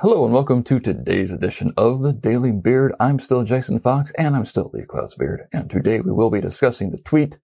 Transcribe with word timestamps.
Hello 0.00 0.26
and 0.26 0.34
welcome 0.34 0.62
to 0.64 0.78
today's 0.78 1.32
edition 1.32 1.72
of 1.74 2.02
the 2.02 2.12
Daily 2.12 2.52
Beard. 2.52 2.92
I'm 3.00 3.18
still 3.18 3.44
Jason 3.44 3.78
Fox 3.78 4.12
and 4.18 4.36
I'm 4.36 4.44
still 4.44 4.70
Lee 4.74 4.84
Clow's 4.84 5.14
Beard. 5.14 5.46
And 5.54 5.70
today 5.70 6.00
we 6.00 6.12
will 6.12 6.28
be 6.28 6.42
discussing 6.42 6.90
the 6.90 6.98
tweet. 6.98 7.38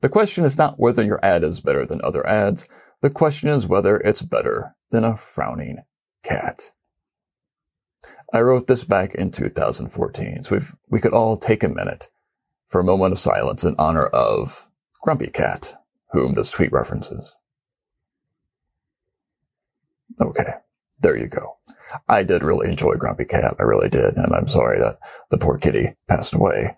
The 0.00 0.08
question 0.08 0.44
is 0.44 0.58
not 0.58 0.80
whether 0.80 1.04
your 1.04 1.24
ad 1.24 1.44
is 1.44 1.60
better 1.60 1.86
than 1.86 2.00
other 2.02 2.26
ads. 2.26 2.66
The 3.00 3.10
question 3.10 3.50
is 3.50 3.68
whether 3.68 3.98
it's 3.98 4.22
better 4.22 4.74
than 4.90 5.04
a 5.04 5.16
frowning 5.16 5.84
cat. 6.24 6.72
I 8.32 8.40
wrote 8.40 8.66
this 8.66 8.82
back 8.82 9.14
in 9.14 9.30
2014, 9.30 10.42
so 10.42 10.56
if 10.56 10.74
we 10.88 10.98
could 10.98 11.12
all 11.12 11.36
take 11.36 11.62
a 11.62 11.68
minute 11.68 12.10
for 12.66 12.80
a 12.80 12.84
moment 12.84 13.12
of 13.12 13.20
silence 13.20 13.62
in 13.62 13.76
honor 13.78 14.06
of 14.06 14.66
Grumpy 15.00 15.28
Cat, 15.28 15.80
whom 16.10 16.34
this 16.34 16.50
tweet 16.50 16.72
references. 16.72 17.36
Okay, 20.20 20.54
there 21.00 21.16
you 21.16 21.28
go. 21.28 21.57
I 22.08 22.22
did 22.22 22.42
really 22.42 22.68
enjoy 22.68 22.94
Grumpy 22.94 23.24
Cat. 23.24 23.54
I 23.58 23.62
really 23.62 23.88
did. 23.88 24.16
And 24.16 24.34
I'm 24.34 24.48
sorry 24.48 24.78
that 24.78 24.98
the 25.30 25.38
poor 25.38 25.58
kitty 25.58 25.94
passed 26.08 26.34
away. 26.34 26.76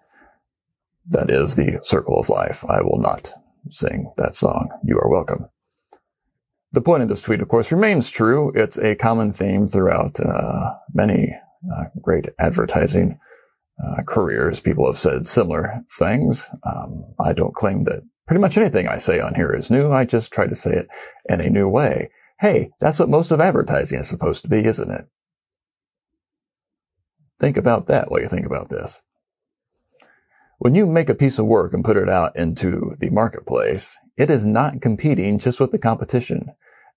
That 1.09 1.31
is 1.31 1.57
the 1.57 1.81
circle 1.83 2.19
of 2.19 2.29
life. 2.29 2.65
I 2.69 2.83
will 2.83 3.01
not 3.01 3.33
sing 3.71 4.13
that 4.17 4.35
song. 4.35 4.71
You 4.85 4.99
are 4.99 5.11
welcome. 5.11 5.49
The 6.73 6.81
point 6.81 7.03
of 7.03 7.09
this 7.09 7.23
tweet, 7.23 7.41
of 7.41 7.49
course, 7.49 7.73
remains 7.73 8.11
true. 8.11 8.53
It's 8.55 8.79
a 8.79 8.95
common 8.95 9.33
theme 9.33 9.67
throughout 9.67 10.21
uh, 10.21 10.75
many 10.95 11.37
uh, 11.75 11.85
great 12.01 12.29
advertising 12.39 13.19
uh, 13.85 14.03
careers. 14.07 14.61
People 14.61 14.87
have 14.87 14.99
said 14.99 15.27
similar 15.27 15.83
things. 15.99 16.49
Um, 16.63 17.05
I 17.19 17.33
don't 17.33 17.55
claim 17.55 17.85
that 17.85 18.03
pretty 18.27 18.41
much 18.41 18.57
anything 18.57 18.87
I 18.87 18.99
say 18.99 19.19
on 19.19 19.35
here 19.35 19.53
is 19.53 19.71
new. 19.71 19.91
I 19.91 20.05
just 20.05 20.33
try 20.33 20.47
to 20.47 20.55
say 20.55 20.71
it 20.71 20.89
in 21.29 21.41
a 21.41 21.51
new 21.51 21.69
way. 21.69 22.11
Hey, 22.41 22.71
that's 22.81 22.99
what 22.99 23.11
most 23.11 23.33
of 23.33 23.41
advertising 23.41 24.01
is 24.01 24.09
supposed 24.09 24.43
to 24.45 24.49
be, 24.49 24.65
isn't 24.65 24.91
it? 24.91 25.07
Think 27.39 27.59
about 27.59 27.87
that 27.89 28.11
while 28.11 28.23
you 28.23 28.29
think 28.29 28.47
about 28.47 28.71
this. 28.71 29.03
When 30.59 30.75
you 30.75 30.87
make 30.87 31.11
a 31.11 31.15
piece 31.15 31.39
of 31.39 31.45
work 31.45 31.75
and 31.75 31.85
put 31.85 31.99
it 31.99 32.09
out 32.09 32.37
into 32.37 32.95
the 32.99 33.11
marketplace, 33.11 33.99
it 34.17 34.31
is 34.31 34.47
not 34.47 34.81
competing 34.81 35.39
just 35.39 35.61
with 35.61 35.71
the 35.71 35.79
competition. 35.79 36.53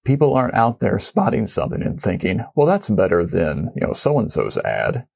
People 0.05 0.33
aren't 0.33 0.53
out 0.53 0.80
there 0.80 0.97
spotting 0.97 1.45
something 1.47 1.81
and 1.81 2.02
thinking, 2.02 2.45
well, 2.55 2.67
that's 2.67 2.89
better 2.89 3.25
than, 3.25 3.72
you 3.75 3.85
know, 3.85 3.94
so-and-so's 3.94 4.57
ad. 4.59 5.07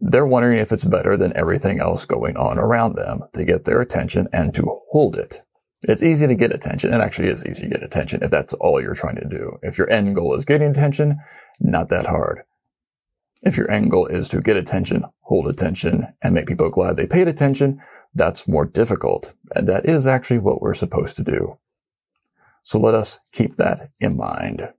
They're 0.00 0.26
wondering 0.26 0.58
if 0.58 0.72
it's 0.72 0.84
better 0.84 1.16
than 1.16 1.36
everything 1.36 1.80
else 1.80 2.04
going 2.04 2.36
on 2.36 2.58
around 2.58 2.96
them 2.96 3.22
to 3.34 3.44
get 3.44 3.64
their 3.64 3.80
attention 3.80 4.28
and 4.32 4.52
to 4.54 4.80
hold 4.90 5.16
it. 5.16 5.42
It's 5.82 6.02
easy 6.02 6.26
to 6.26 6.34
get 6.34 6.52
attention. 6.52 6.92
It 6.92 7.00
actually 7.00 7.28
is 7.28 7.46
easy 7.46 7.62
to 7.62 7.74
get 7.74 7.82
attention 7.82 8.22
if 8.22 8.30
that's 8.30 8.52
all 8.54 8.80
you're 8.80 8.94
trying 8.94 9.16
to 9.16 9.28
do. 9.28 9.58
If 9.62 9.78
your 9.78 9.88
end 9.90 10.16
goal 10.16 10.34
is 10.34 10.44
getting 10.44 10.70
attention, 10.70 11.18
not 11.60 11.88
that 11.90 12.06
hard. 12.06 12.42
If 13.42 13.56
your 13.56 13.70
end 13.70 13.90
goal 13.90 14.06
is 14.06 14.28
to 14.30 14.40
get 14.40 14.56
attention, 14.56 15.04
hold 15.20 15.46
attention, 15.46 16.08
and 16.20 16.34
make 16.34 16.48
people 16.48 16.70
glad 16.70 16.96
they 16.96 17.06
paid 17.06 17.28
attention, 17.28 17.80
that's 18.14 18.48
more 18.48 18.64
difficult. 18.64 19.34
And 19.54 19.68
that 19.68 19.86
is 19.86 20.06
actually 20.06 20.40
what 20.40 20.60
we're 20.60 20.74
supposed 20.74 21.16
to 21.16 21.22
do. 21.22 21.58
So 22.64 22.80
let 22.80 22.94
us 22.94 23.20
keep 23.32 23.56
that 23.56 23.90
in 24.00 24.16
mind. 24.16 24.72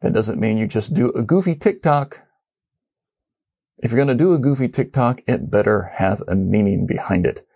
That 0.00 0.12
doesn't 0.12 0.40
mean 0.40 0.58
you 0.58 0.66
just 0.66 0.94
do 0.94 1.10
a 1.10 1.22
goofy 1.22 1.54
TikTok. 1.54 2.22
If 3.78 3.92
you're 3.92 4.04
going 4.04 4.08
to 4.08 4.14
do 4.14 4.34
a 4.34 4.38
goofy 4.38 4.68
TikTok, 4.68 5.22
it 5.28 5.50
better 5.50 5.92
have 5.96 6.22
a 6.26 6.34
meaning 6.34 6.86
behind 6.86 7.26
it. 7.26 7.46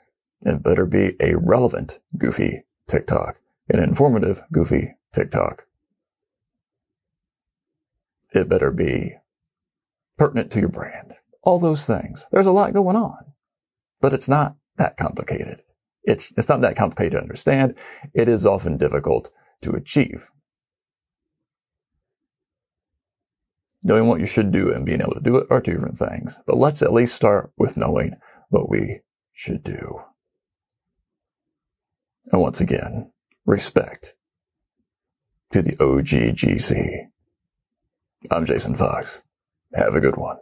It 0.44 0.62
better 0.62 0.86
be 0.86 1.14
a 1.20 1.36
relevant, 1.36 2.00
goofy 2.18 2.64
TikTok, 2.88 3.38
an 3.68 3.80
informative, 3.80 4.42
goofy 4.50 4.96
TikTok. 5.12 5.66
It 8.34 8.48
better 8.48 8.70
be 8.70 9.16
pertinent 10.18 10.50
to 10.52 10.60
your 10.60 10.68
brand. 10.68 11.14
All 11.42 11.58
those 11.58 11.86
things. 11.86 12.26
There's 12.30 12.46
a 12.46 12.52
lot 12.52 12.72
going 12.72 12.96
on, 12.96 13.32
but 14.00 14.12
it's 14.12 14.28
not 14.28 14.56
that 14.78 14.96
complicated. 14.96 15.62
It's, 16.04 16.32
it's 16.36 16.48
not 16.48 16.60
that 16.62 16.76
complicated 16.76 17.12
to 17.12 17.20
understand. 17.20 17.76
It 18.12 18.28
is 18.28 18.44
often 18.46 18.76
difficult 18.76 19.30
to 19.62 19.72
achieve. 19.72 20.30
Knowing 23.84 24.06
what 24.06 24.20
you 24.20 24.26
should 24.26 24.52
do 24.52 24.72
and 24.72 24.86
being 24.86 25.00
able 25.00 25.14
to 25.14 25.20
do 25.20 25.36
it 25.36 25.46
are 25.50 25.60
two 25.60 25.72
different 25.72 25.98
things, 25.98 26.40
but 26.46 26.56
let's 26.56 26.82
at 26.82 26.92
least 26.92 27.14
start 27.14 27.52
with 27.56 27.76
knowing 27.76 28.14
what 28.48 28.68
we 28.68 29.00
should 29.32 29.62
do. 29.62 30.02
And 32.32 32.40
once 32.40 32.60
again, 32.62 33.12
respect 33.44 34.14
to 35.52 35.60
the 35.60 35.76
OGGC. 35.76 37.08
I'm 38.30 38.46
Jason 38.46 38.74
Fox. 38.74 39.22
Have 39.74 39.94
a 39.94 40.00
good 40.00 40.16
one. 40.16 40.38